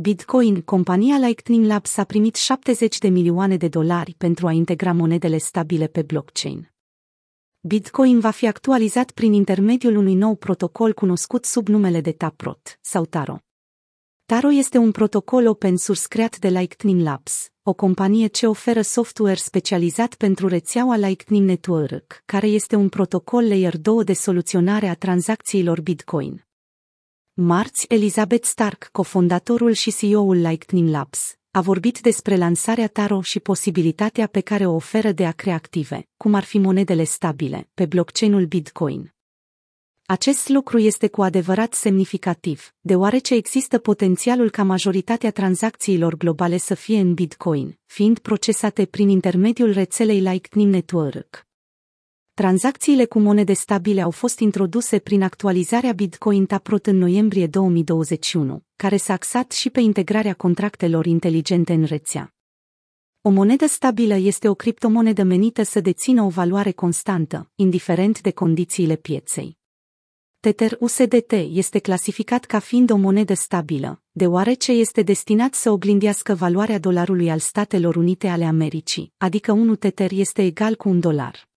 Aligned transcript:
Bitcoin, 0.00 0.60
compania 0.60 1.16
Lightning 1.16 1.66
Labs 1.66 1.96
a 1.96 2.04
primit 2.04 2.36
70 2.36 2.98
de 2.98 3.08
milioane 3.08 3.56
de 3.56 3.68
dolari 3.68 4.14
pentru 4.18 4.46
a 4.46 4.52
integra 4.52 4.92
monedele 4.92 5.38
stabile 5.38 5.86
pe 5.86 6.02
blockchain. 6.02 6.72
Bitcoin 7.60 8.20
va 8.20 8.30
fi 8.30 8.46
actualizat 8.46 9.10
prin 9.10 9.32
intermediul 9.32 9.96
unui 9.96 10.14
nou 10.14 10.34
protocol 10.34 10.92
cunoscut 10.92 11.44
sub 11.44 11.68
numele 11.68 12.00
de 12.00 12.12
Taprot 12.12 12.78
sau 12.80 13.04
Taro. 13.04 13.38
Taro 14.26 14.52
este 14.52 14.78
un 14.78 14.90
protocol 14.90 15.46
open 15.46 15.76
source 15.76 16.06
creat 16.08 16.38
de 16.38 16.48
Lightning 16.48 17.00
Labs, 17.00 17.48
o 17.62 17.72
companie 17.72 18.26
ce 18.26 18.46
oferă 18.46 18.80
software 18.80 19.34
specializat 19.34 20.14
pentru 20.14 20.48
rețeaua 20.48 20.96
Lightning 20.96 21.48
Network, 21.48 22.22
care 22.24 22.46
este 22.46 22.76
un 22.76 22.88
protocol 22.88 23.48
Layer 23.48 23.78
2 23.78 24.04
de 24.04 24.12
soluționare 24.12 24.86
a 24.88 24.94
tranzacțiilor 24.94 25.80
Bitcoin. 25.80 26.47
Marți, 27.40 27.84
Elizabeth 27.88 28.46
Stark, 28.46 28.88
cofondatorul 28.92 29.72
și 29.72 29.94
CEO-ul 29.96 30.36
Lightning 30.36 30.88
Labs, 30.88 31.36
a 31.50 31.60
vorbit 31.60 32.00
despre 32.00 32.36
lansarea 32.36 32.88
Taro 32.88 33.20
și 33.20 33.40
posibilitatea 33.40 34.26
pe 34.26 34.40
care 34.40 34.66
o 34.66 34.74
oferă 34.74 35.12
de 35.12 35.26
a 35.26 35.32
crea 35.32 35.54
active, 35.54 36.08
cum 36.16 36.34
ar 36.34 36.44
fi 36.44 36.58
monedele 36.58 37.04
stabile, 37.04 37.68
pe 37.74 37.86
blockchain-ul 37.86 38.46
Bitcoin. 38.46 39.14
Acest 40.06 40.48
lucru 40.48 40.78
este 40.78 41.08
cu 41.08 41.22
adevărat 41.22 41.74
semnificativ, 41.74 42.74
deoarece 42.80 43.34
există 43.34 43.78
potențialul 43.78 44.50
ca 44.50 44.62
majoritatea 44.62 45.30
tranzacțiilor 45.30 46.16
globale 46.16 46.56
să 46.56 46.74
fie 46.74 46.98
în 46.98 47.14
Bitcoin, 47.14 47.78
fiind 47.86 48.18
procesate 48.18 48.86
prin 48.86 49.08
intermediul 49.08 49.72
rețelei 49.72 50.20
Lightning 50.20 50.72
Network. 50.72 51.47
Tranzacțiile 52.38 53.04
cu 53.04 53.18
monede 53.18 53.52
stabile 53.52 54.00
au 54.00 54.10
fost 54.10 54.38
introduse 54.38 54.98
prin 54.98 55.22
actualizarea 55.22 55.92
Bitcoin 55.92 56.46
Taproot 56.46 56.86
în 56.86 56.96
noiembrie 56.96 57.46
2021, 57.46 58.64
care 58.76 58.96
s-a 58.96 59.12
axat 59.12 59.52
și 59.52 59.70
pe 59.70 59.80
integrarea 59.80 60.34
contractelor 60.34 61.06
inteligente 61.06 61.72
în 61.72 61.84
rețea. 61.84 62.34
O 63.22 63.30
monedă 63.30 63.66
stabilă 63.66 64.14
este 64.14 64.48
o 64.48 64.54
criptomonedă 64.54 65.22
menită 65.22 65.62
să 65.62 65.80
dețină 65.80 66.22
o 66.22 66.28
valoare 66.28 66.72
constantă, 66.72 67.50
indiferent 67.54 68.20
de 68.20 68.30
condițiile 68.30 68.96
pieței. 68.96 69.58
Tether 70.40 70.76
USDT 70.80 71.32
este 71.32 71.78
clasificat 71.78 72.44
ca 72.44 72.58
fiind 72.58 72.90
o 72.90 72.96
monedă 72.96 73.34
stabilă, 73.34 74.02
deoarece 74.10 74.72
este 74.72 75.02
destinat 75.02 75.54
să 75.54 75.70
oglindească 75.70 76.34
valoarea 76.34 76.78
dolarului 76.78 77.30
al 77.30 77.38
Statelor 77.38 77.96
Unite 77.96 78.28
ale 78.28 78.44
Americii, 78.44 79.12
adică 79.16 79.52
1 79.52 79.76
Tether 79.76 80.10
este 80.12 80.42
egal 80.42 80.74
cu 80.74 80.88
un 80.88 81.00
dolar. 81.00 81.47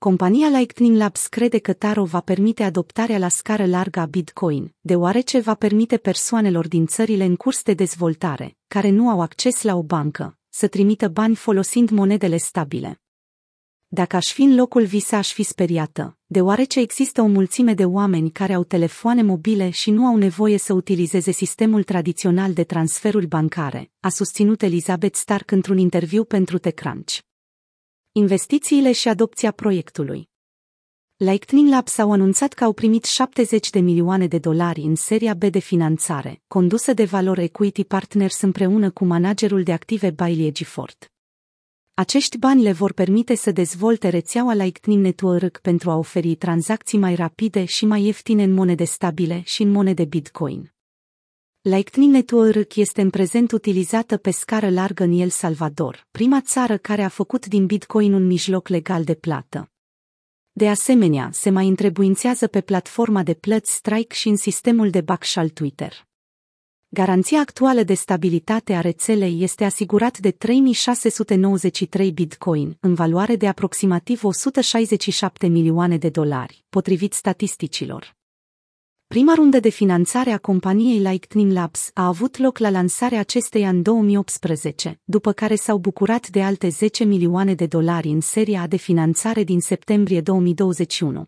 Compania 0.00 0.48
Lightning 0.48 0.96
Labs 0.96 1.26
crede 1.26 1.58
că 1.58 1.72
Taro 1.72 2.04
va 2.04 2.20
permite 2.20 2.62
adoptarea 2.62 3.18
la 3.18 3.28
scară 3.28 3.66
largă 3.66 4.00
a 4.00 4.06
Bitcoin, 4.06 4.74
deoarece 4.80 5.40
va 5.40 5.54
permite 5.54 5.96
persoanelor 5.96 6.68
din 6.68 6.86
țările 6.86 7.24
în 7.24 7.36
curs 7.36 7.62
de 7.62 7.74
dezvoltare, 7.74 8.56
care 8.66 8.90
nu 8.90 9.08
au 9.08 9.20
acces 9.20 9.62
la 9.62 9.76
o 9.76 9.82
bancă, 9.82 10.38
să 10.48 10.68
trimită 10.68 11.08
bani 11.08 11.34
folosind 11.34 11.90
monedele 11.90 12.36
stabile. 12.36 13.00
Dacă 13.88 14.16
aș 14.16 14.32
fi 14.32 14.42
în 14.42 14.54
locul 14.54 14.84
visa 14.84 15.16
aș 15.16 15.32
fi 15.32 15.42
speriată, 15.42 16.16
deoarece 16.26 16.80
există 16.80 17.22
o 17.22 17.26
mulțime 17.26 17.74
de 17.74 17.84
oameni 17.84 18.30
care 18.30 18.52
au 18.52 18.64
telefoane 18.64 19.22
mobile 19.22 19.70
și 19.70 19.90
nu 19.90 20.06
au 20.06 20.16
nevoie 20.16 20.58
să 20.58 20.72
utilizeze 20.72 21.30
sistemul 21.30 21.82
tradițional 21.82 22.52
de 22.52 22.64
transferuri 22.64 23.26
bancare, 23.26 23.90
a 24.00 24.08
susținut 24.08 24.62
Elizabeth 24.62 25.16
Stark 25.16 25.50
într-un 25.50 25.78
interviu 25.78 26.24
pentru 26.24 26.58
TechCrunch. 26.58 27.27
Investițiile 28.18 28.92
și 28.92 29.08
adopția 29.08 29.50
proiectului 29.50 30.28
Lightning 31.16 31.68
Labs 31.68 31.98
au 31.98 32.12
anunțat 32.12 32.52
că 32.52 32.64
au 32.64 32.72
primit 32.72 33.04
70 33.04 33.70
de 33.70 33.78
milioane 33.78 34.26
de 34.26 34.38
dolari 34.38 34.80
în 34.80 34.94
seria 34.94 35.34
B 35.34 35.44
de 35.44 35.58
finanțare, 35.58 36.42
condusă 36.48 36.92
de 36.92 37.04
Valor 37.04 37.38
Equity 37.38 37.84
Partners 37.84 38.40
împreună 38.40 38.90
cu 38.90 39.04
managerul 39.04 39.62
de 39.62 39.72
active 39.72 40.10
Bailey 40.10 40.52
Gifford. 40.52 41.10
Acești 41.94 42.38
bani 42.38 42.62
le 42.62 42.72
vor 42.72 42.92
permite 42.92 43.34
să 43.34 43.50
dezvolte 43.50 44.08
rețeaua 44.08 44.54
Lightning 44.54 45.04
Network 45.04 45.58
pentru 45.58 45.90
a 45.90 45.96
oferi 45.96 46.34
tranzacții 46.34 46.98
mai 46.98 47.14
rapide 47.14 47.64
și 47.64 47.86
mai 47.86 48.02
ieftine 48.02 48.42
în 48.42 48.52
monede 48.52 48.84
stabile 48.84 49.42
și 49.44 49.62
în 49.62 49.70
monede 49.70 50.04
Bitcoin. 50.04 50.72
Lightning 51.60 52.12
Network 52.12 52.76
este 52.76 53.00
în 53.00 53.10
prezent 53.10 53.52
utilizată 53.52 54.16
pe 54.16 54.30
scară 54.30 54.70
largă 54.70 55.02
în 55.02 55.12
El 55.12 55.28
Salvador, 55.28 56.06
prima 56.10 56.40
țară 56.40 56.76
care 56.76 57.02
a 57.02 57.08
făcut 57.08 57.46
din 57.46 57.66
Bitcoin 57.66 58.12
un 58.12 58.26
mijloc 58.26 58.68
legal 58.68 59.04
de 59.04 59.14
plată. 59.14 59.70
De 60.52 60.68
asemenea, 60.68 61.28
se 61.32 61.50
mai 61.50 61.68
întrebuințează 61.68 62.46
pe 62.46 62.60
platforma 62.60 63.22
de 63.22 63.34
plăți 63.34 63.74
Strike 63.74 64.14
și 64.14 64.28
în 64.28 64.36
sistemul 64.36 64.90
de 64.90 65.00
back 65.00 65.24
al 65.34 65.48
Twitter. 65.48 66.06
Garanția 66.88 67.40
actuală 67.40 67.82
de 67.82 67.94
stabilitate 67.94 68.72
a 68.74 68.80
rețelei 68.80 69.42
este 69.42 69.64
asigurat 69.64 70.18
de 70.18 70.30
3693 70.30 72.12
bitcoin, 72.12 72.76
în 72.80 72.94
valoare 72.94 73.36
de 73.36 73.48
aproximativ 73.48 74.24
167 74.24 75.46
milioane 75.46 75.96
de 75.96 76.08
dolari, 76.08 76.64
potrivit 76.68 77.12
statisticilor. 77.12 78.17
Prima 79.14 79.34
rundă 79.34 79.60
de 79.60 79.68
finanțare 79.68 80.30
a 80.30 80.38
companiei 80.38 80.98
Lightning 80.98 81.52
Labs 81.52 81.90
a 81.94 82.06
avut 82.06 82.36
loc 82.36 82.58
la 82.58 82.70
lansarea 82.70 83.18
acesteia 83.18 83.68
în 83.68 83.82
2018, 83.82 85.00
după 85.04 85.32
care 85.32 85.54
s-au 85.54 85.78
bucurat 85.78 86.28
de 86.28 86.42
alte 86.42 86.68
10 86.68 87.04
milioane 87.04 87.54
de 87.54 87.66
dolari 87.66 88.08
în 88.08 88.20
seria 88.20 88.66
de 88.66 88.76
finanțare 88.76 89.44
din 89.44 89.60
septembrie 89.60 90.20
2021. 90.20 91.24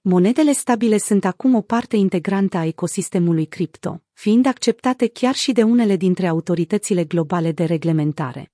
Monedele 0.00 0.52
stabile 0.52 0.98
sunt 0.98 1.24
acum 1.24 1.54
o 1.54 1.60
parte 1.60 1.96
integrantă 1.96 2.56
a 2.56 2.64
ecosistemului 2.64 3.46
cripto, 3.46 4.02
fiind 4.12 4.46
acceptate 4.46 5.06
chiar 5.06 5.34
și 5.34 5.52
de 5.52 5.62
unele 5.62 5.96
dintre 5.96 6.26
autoritățile 6.26 7.04
globale 7.04 7.52
de 7.52 7.64
reglementare. 7.64 8.52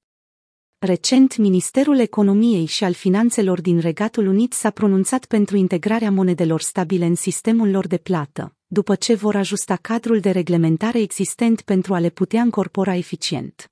Recent, 0.80 1.36
Ministerul 1.36 1.98
Economiei 1.98 2.64
și 2.64 2.84
al 2.84 2.92
Finanțelor 2.92 3.60
din 3.60 3.78
Regatul 3.78 4.26
Unit 4.26 4.52
s-a 4.52 4.70
pronunțat 4.70 5.24
pentru 5.24 5.56
integrarea 5.56 6.10
monedelor 6.10 6.60
stabile 6.60 7.04
în 7.04 7.14
sistemul 7.14 7.70
lor 7.70 7.86
de 7.86 7.96
plată, 7.96 8.54
după 8.66 8.94
ce 8.94 9.14
vor 9.14 9.36
ajusta 9.36 9.76
cadrul 9.76 10.20
de 10.20 10.30
reglementare 10.30 10.98
existent 11.00 11.60
pentru 11.60 11.94
a 11.94 11.98
le 11.98 12.10
putea 12.10 12.42
încorpora 12.42 12.94
eficient. 12.94 13.70